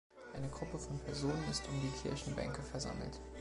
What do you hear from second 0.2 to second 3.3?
Eine Gruppe von Personen ist um die Kirchenbänke versammelt.